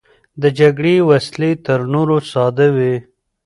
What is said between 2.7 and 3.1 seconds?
وې.